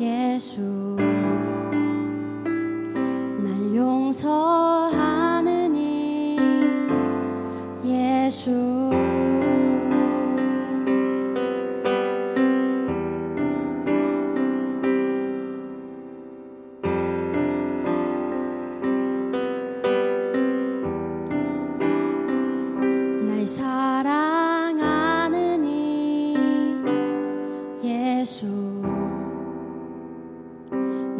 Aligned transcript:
예수 0.00 0.62
날 3.42 3.76
용서 3.76 4.49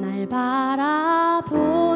날 0.01 0.27
바라보 0.27 1.90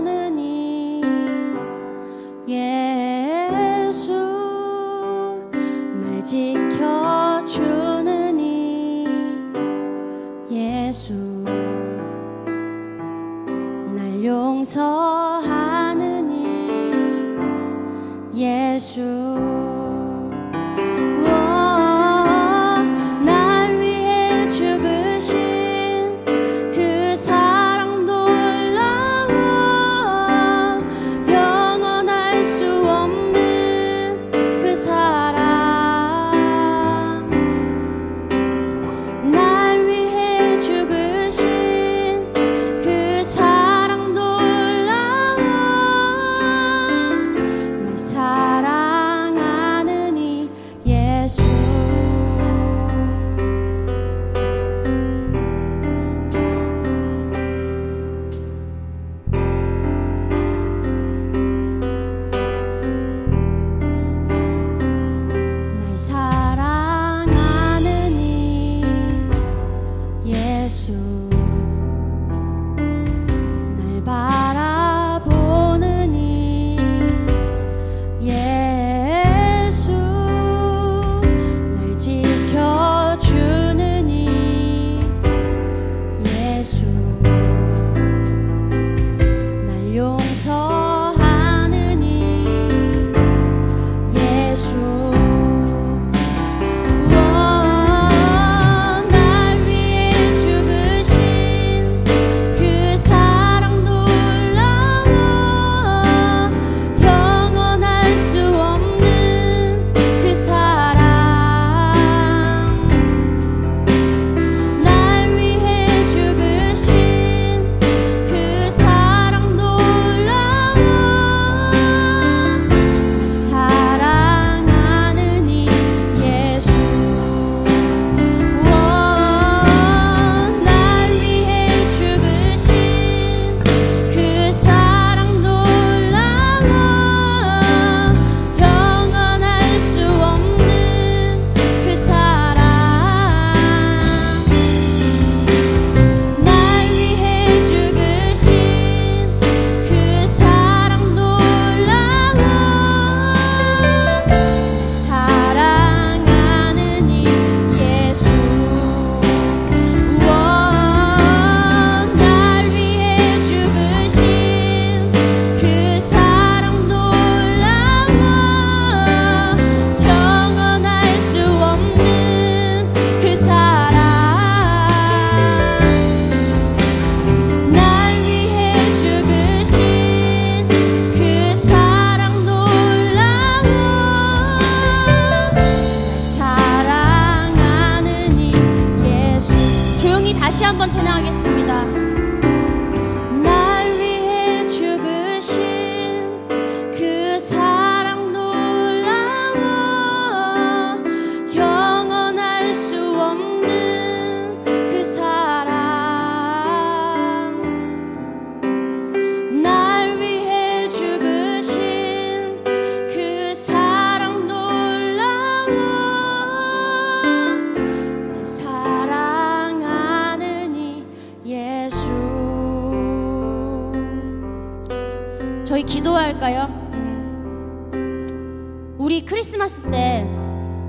할까요? 226.44 226.68
음. 226.92 228.96
우리 228.98 229.24
크리스마스 229.24 229.80
때 229.90 230.28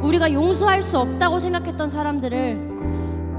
우리가 0.02 0.34
용서할 0.34 0.82
수 0.82 1.00
없다고 1.00 1.40
생각했던 1.40 1.90
사람들을 1.90 2.60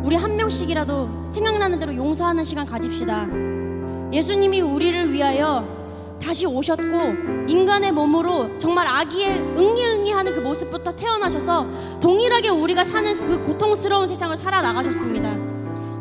우리 0.02 0.16
한 0.16 0.36
명씩이라도 0.36 1.30
생각나는 1.30 1.78
대로 1.78 1.94
용서하는 1.94 2.42
시간 2.42 2.64
가집시다. 2.64 3.26
예수님이 4.12 4.62
우리를 4.62 5.12
위하여 5.12 5.66
다시 6.22 6.46
오셨고 6.46 6.82
인간의 7.48 7.92
몸으로 7.92 8.56
정말 8.56 8.86
아기의 8.86 9.38
응이응이하는 9.38 10.32
그 10.32 10.40
모습부터 10.40 10.96
태어나셔서 10.96 11.98
동일하게 12.00 12.48
우리가 12.48 12.84
사는 12.84 13.14
그 13.26 13.44
고통스러운 13.44 14.06
세상을 14.06 14.34
살아 14.36 14.62
나가셨습니다. 14.62 15.45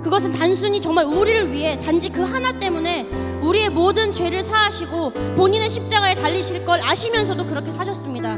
그것은 0.06 0.32
단순히 0.34 0.80
정말 0.80 1.04
우리를 1.04 1.52
위해 1.52 1.80
단지 1.80 2.10
그 2.10 2.22
하나 2.22 2.52
때문에 2.60 3.10
우리의 3.42 3.70
모든 3.70 4.14
죄를 4.14 4.44
사하시고 4.44 5.10
본인의 5.36 5.68
십자가에 5.68 6.14
달리실 6.14 6.64
걸 6.64 6.80
아시면서도 6.80 7.48
그렇게 7.48 7.72
사셨습니다. 7.72 8.38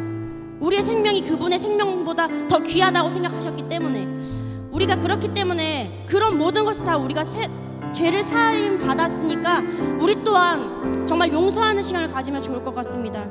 우리의 0.62 0.82
생명이 0.82 1.26
그분의 1.26 1.60
생명보다 1.60 2.48
더 2.48 2.60
귀하다고 2.60 3.10
생각하셨기 3.10 3.68
때문에 3.68 4.08
우리가 4.72 4.96
그렇기 4.96 5.34
때문에 5.34 6.06
그런 6.08 6.38
모든 6.38 6.64
것을 6.64 6.86
다 6.86 6.96
우리가 6.96 7.26
세, 7.26 7.50
죄를 7.94 8.24
사임 8.24 8.80
받았으니까 8.80 9.62
우리 10.00 10.24
또한 10.24 11.06
정말 11.06 11.34
용서하는 11.34 11.84
시간을 11.84 12.08
가지면 12.08 12.42
좋을 12.42 12.64
것 12.64 12.74
같습니다. 12.76 13.28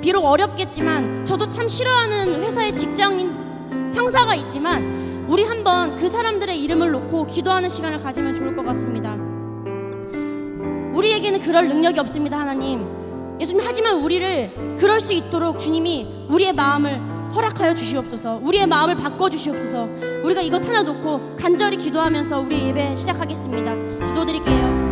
비록 0.00 0.24
어렵겠지만 0.24 1.26
저도 1.26 1.48
참 1.48 1.66
싫어하는 1.66 2.40
회사의 2.40 2.76
직장인 2.76 3.90
상사가 3.90 4.36
있지만 4.36 5.17
우리 5.28 5.42
한번 5.44 5.94
그 5.96 6.08
사람들의 6.08 6.58
이름을 6.62 6.90
놓고 6.90 7.26
기도하는 7.26 7.68
시간을 7.68 8.00
가지면 8.00 8.34
좋을 8.34 8.56
것 8.56 8.64
같습니다. 8.64 9.14
우리에게는 10.94 11.40
그럴 11.40 11.68
능력이 11.68 12.00
없습니다, 12.00 12.38
하나님. 12.38 12.86
예수님 13.38 13.62
하지만 13.64 13.96
우리를 13.96 14.76
그럴 14.78 15.00
수 15.00 15.12
있도록 15.12 15.58
주님이 15.58 16.26
우리의 16.28 16.54
마음을 16.54 16.98
허락하여 17.34 17.74
주시옵소서. 17.74 18.40
우리의 18.42 18.66
마음을 18.66 18.96
바꿔 18.96 19.28
주시옵소서. 19.28 19.86
우리가 20.24 20.40
이것 20.40 20.66
하나 20.66 20.82
놓고 20.82 21.36
간절히 21.36 21.76
기도하면서 21.76 22.40
우리 22.40 22.68
예배 22.68 22.94
시작하겠습니다. 22.94 24.06
기도드릴게요. 24.06 24.87